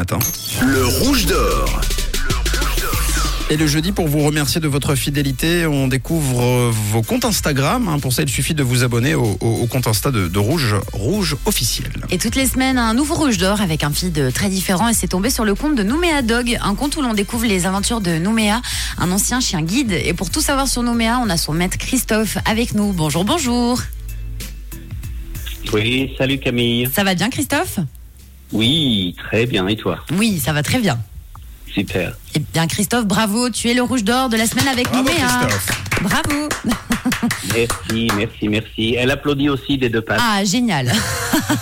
[0.00, 0.20] Attends.
[0.64, 1.80] Le rouge d'or.
[3.50, 7.88] Et le jeudi, pour vous remercier de votre fidélité, on découvre euh, vos comptes Instagram.
[7.88, 7.98] hein.
[7.98, 10.76] Pour ça, il suffit de vous abonner au, au- au compte Insta de, de Rouge,
[10.92, 11.90] Rouge officiel.
[12.10, 14.86] Et toutes les semaines, un nouveau rouge d'or avec un feed très différent.
[14.88, 17.66] Et c'est tombé sur le compte de Nouméa Dog, un compte où l'on découvre les
[17.66, 18.62] aventures de Nouméa,
[18.98, 19.90] un ancien chien guide.
[19.90, 22.92] Et pour tout savoir sur Nouméa, on a son maître Christophe avec nous.
[22.92, 23.80] Bonjour, bonjour.
[25.72, 26.88] Oui, salut Camille.
[26.94, 27.80] Ça va bien, Christophe?
[28.52, 29.66] Oui, très bien.
[29.68, 29.98] Et toi?
[30.12, 30.98] Oui, ça va très bien.
[31.72, 32.16] Super.
[32.34, 33.50] Eh bien, Christophe, bravo.
[33.50, 35.26] Tu es le rouge d'or de la semaine avec Bravo, Nouméa.
[35.26, 35.82] Christophe.
[36.02, 36.48] Bravo.
[37.54, 38.94] Merci, merci, merci.
[38.96, 40.20] Elle applaudit aussi des deux pattes.
[40.22, 40.90] Ah, génial.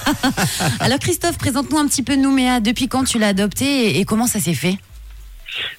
[0.80, 2.60] Alors, Christophe, présente-nous un petit peu Nouméa.
[2.60, 4.76] Depuis quand tu l'as adopté et- et comment ça s'est fait?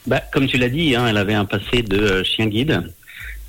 [0.08, 2.84] Bah, comme tu l'as dit, hein, elle avait un passé de euh, chien guide.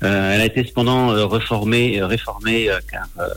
[0.03, 3.27] Euh, elle a été cependant euh, reformée, réformée euh, car euh,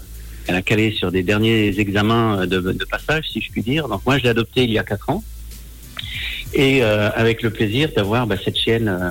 [0.47, 3.89] elle a calé sur des derniers examens euh, de, passage, si je puis dire.
[3.89, 5.23] Donc moi, je l'ai adoptée il y a quatre ans.
[6.55, 9.11] Et euh, avec le plaisir d'avoir bah, cette chienne euh,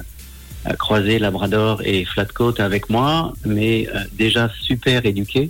[0.68, 5.50] euh, croisée, Labrador et Flatcoat avec moi, mais euh, déjà super éduquée,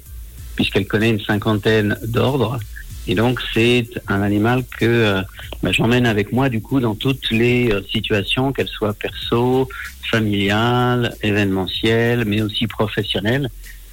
[0.56, 2.60] puisqu'elle connaît une cinquantaine d'ordres.
[3.08, 5.22] Et donc, c'est un animal que euh,
[5.64, 9.68] bah, j'emmène avec moi, du coup, dans toutes les situations, qu'elles soient perso,
[10.10, 13.50] familiales, événementielles, mais aussi professionnelles,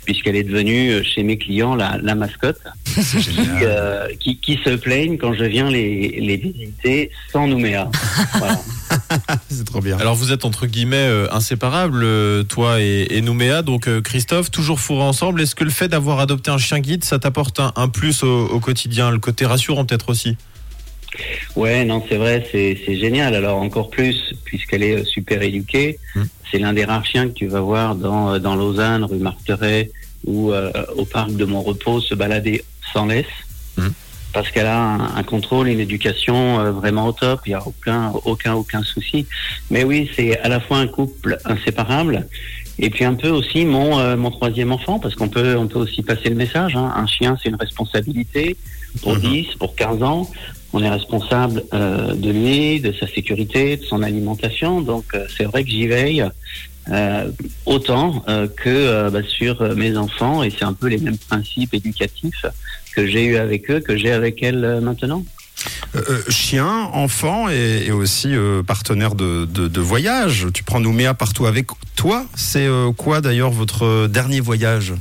[0.09, 4.71] puisqu'elle est devenue, euh, chez mes clients, la, la mascotte qui, euh, qui, qui se
[4.71, 7.91] plaignent quand je viens les, les visiter sans Nouméa.
[8.39, 8.59] Voilà.
[9.51, 9.99] C'est trop bien.
[9.99, 13.61] Alors vous êtes entre guillemets euh, inséparables, euh, toi et, et Nouméa.
[13.61, 15.43] Donc euh, Christophe, toujours fourré ensemble.
[15.43, 18.47] Est-ce que le fait d'avoir adopté un chien guide, ça t'apporte un, un plus au,
[18.47, 20.39] au quotidien, le côté rassurant peut-être aussi?
[21.57, 23.35] Ouais, non, c'est vrai, c'est génial.
[23.35, 26.23] Alors encore plus, puisqu'elle est euh, super éduquée, Mm.
[26.51, 29.91] c'est l'un des rares chiens que tu vas voir dans, euh, dans Lausanne, rue Marteret,
[30.25, 33.27] ou euh, au parc de Mon Repos se balader sans laisse.
[33.77, 33.89] Mm.
[34.35, 37.67] Parce qu'elle a un, un contrôle, une éducation euh, vraiment au top, il n'y a
[37.67, 39.27] aucun, aucun, aucun souci.
[39.71, 42.29] Mais oui, c'est à la fois un couple inséparable,
[42.79, 45.79] et puis un peu aussi mon, euh, mon troisième enfant, parce qu'on peut, on peut
[45.79, 46.77] aussi passer le message.
[46.77, 46.93] hein.
[46.95, 48.57] Un chien, c'est une responsabilité
[49.03, 49.21] pour Mhm.
[49.21, 50.31] 10, pour 15 ans.
[50.75, 54.83] On est responsable euh, de lui, de sa sécurité, de son alimentation.
[54.83, 56.25] Donc euh, c'est vrai que j'y veille
[56.91, 57.31] euh,
[57.67, 58.25] autant
[58.57, 62.45] que bah, sur mes enfants, et c'est un peu les mêmes principes éducatifs
[62.95, 65.25] que j'ai eu avec eux, que j'ai avec elle euh, maintenant.
[66.29, 68.29] Chien, enfant et, et aussi
[68.67, 70.47] partenaire de, de- de voyage.
[70.55, 72.27] Tu prends Nouméa partout avec toi.
[72.37, 74.95] C'est quoi d'ailleurs votre dernier voyage?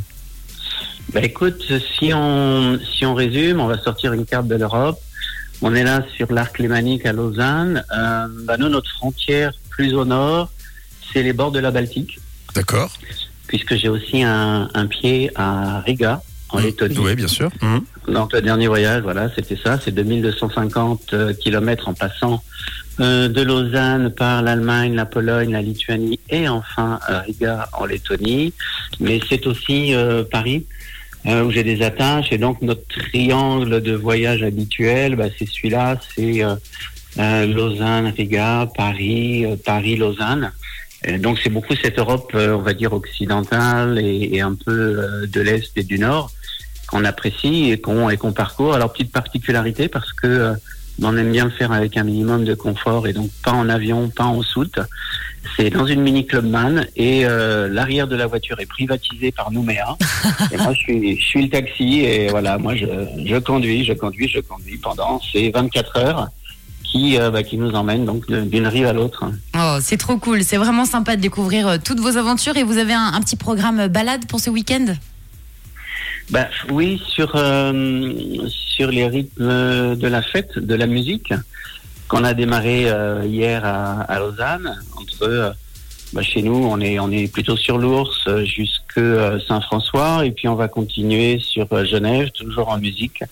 [1.14, 1.62] Bah écoute,
[1.98, 5.00] si on si on résume, on va sortir une carte de l'Europe.
[5.62, 7.84] On est là sur l'arc lémanique à Lausanne.
[7.96, 10.52] Euh, bah nous, notre frontière plus au nord,
[11.12, 12.20] c'est les bords de la Baltique,
[12.54, 12.92] D'accord.
[13.48, 16.98] puisque j'ai aussi un, un pied à Riga, en Lettonie.
[17.00, 17.50] Oui, bien sûr.
[17.62, 17.82] Mhm.
[18.08, 22.42] Donc le dernier voyage, voilà, c'était ça, c'est 2250 kilomètres en passant
[23.00, 28.54] euh, de Lausanne par l'Allemagne, la Pologne, la Lituanie et enfin euh, Riga en Lettonie.
[29.00, 30.66] Mais c'est aussi euh, Paris
[31.28, 36.00] euh, où j'ai des attaches et donc notre triangle de voyage habituel, bah, c'est celui-là,
[36.16, 36.56] c'est euh,
[37.20, 40.52] euh, Lausanne, Riga, Paris, euh, Paris, Lausanne.
[41.20, 45.42] Donc c'est beaucoup cette Europe, euh, on va dire occidentale et, et un peu de
[45.42, 46.32] l'est et du nord
[46.88, 48.74] qu'on apprécie et qu'on qu'on parcourt.
[48.74, 50.54] Alors petite particularité parce que
[51.02, 54.10] on aime bien le faire avec un minimum de confort et donc pas en avion,
[54.10, 54.80] pas en soute.
[55.56, 59.98] C'est dans une mini clubman et euh, l'arrière de la voiture est privatisé par Nouméa.
[60.52, 62.86] et moi je suis je suis le taxi et voilà moi je
[63.26, 66.28] je conduis, je conduis, je conduis pendant ces 24 heures
[66.92, 69.26] qui euh, bah, qui nous emmènent donc d'une rive à l'autre.
[69.58, 70.44] Oh, c'est trop cool.
[70.44, 72.58] C'est vraiment sympa de découvrir euh, toutes vos aventures.
[72.58, 74.86] Et vous avez un, un petit programme euh, balade pour ce week-end?
[76.30, 77.30] Bah, oui, sur,
[78.50, 81.34] sur les rythmes de la fête, de la musique,
[82.08, 84.76] qu'on a démarré euh, hier à, Lausanne.
[84.96, 85.52] Entre, euh,
[86.14, 89.00] bah, chez nous, on est, on est plutôt sur l'ours euh, jusque
[89.48, 93.24] Saint-François, et puis on va continuer sur Genève, toujours en musique,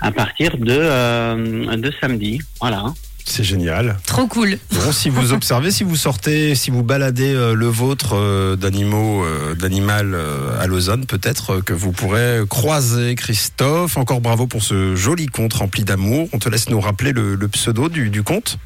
[0.00, 2.40] à partir de, de samedi.
[2.60, 2.84] Voilà.
[3.24, 3.96] C'est génial.
[4.06, 4.58] Trop cool.
[4.72, 9.24] Bon, si vous observez, si vous sortez, si vous baladez euh, le vôtre euh, d'animaux,
[9.24, 13.96] euh, d'animal euh, à Lausanne, peut-être euh, que vous pourrez croiser Christophe.
[13.96, 16.28] Encore bravo pour ce joli conte rempli d'amour.
[16.32, 18.58] On te laisse nous rappeler le, le pseudo du, du conte.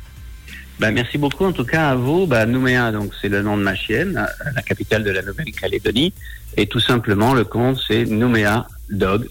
[0.80, 2.26] Bah, merci beaucoup en tout cas à vous.
[2.26, 6.12] Bah, Nouméa, donc c'est le nom de ma chienne, la capitale de la Nouvelle-Calédonie.
[6.56, 9.28] Et tout simplement, le compte, c'est Nouméa Dog.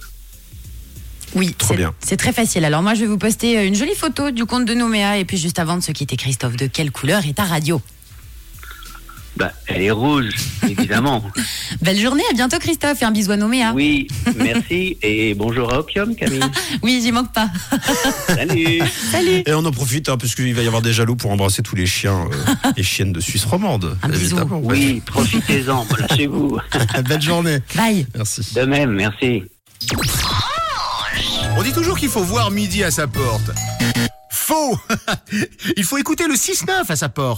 [1.35, 1.94] Oui, Trop bien.
[2.00, 2.65] C'est très facile.
[2.65, 5.18] Alors moi, je vais vous poster euh, une jolie photo du compte de Nouméa.
[5.18, 7.81] Et puis juste avant de se quitter, Christophe, de quelle couleur est ta radio?
[9.35, 10.30] Bah, elle est rouge,
[10.69, 11.24] évidemment.
[11.81, 13.71] Belle journée, à bientôt Christophe et un bisou à Nouméa.
[13.74, 16.39] Oui, merci et bonjour à Opium, Camille.
[16.83, 17.50] Oui, j'y manque pas.
[18.27, 18.81] Salut.
[19.12, 19.41] Salut.
[19.47, 21.88] Et on en profite, hein, puisqu'il va y avoir des jaloux pour embrasser tous les
[21.88, 23.97] chiens euh, et chiennes de Suisse romande.
[24.03, 24.38] Un bisou.
[24.62, 26.59] Oui, profitez-en, voilà chez vous.
[27.07, 27.57] Belle journée.
[27.75, 28.06] Bye.
[28.15, 28.41] Merci.
[28.53, 29.44] De même, merci.
[31.56, 33.52] On dit toujours qu'il faut voir midi à sa porte.
[34.30, 34.78] Faux
[35.78, 37.32] Il faut écouter le 6-9 à sa porte.